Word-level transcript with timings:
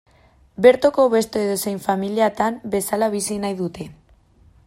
Bertoko 0.65 1.03
beste 1.15 1.43
edozein 1.49 1.77
familiatan 1.83 2.59
bezala 2.77 3.13
bizi 3.19 3.41
nahi 3.45 3.61
dute. 3.63 3.89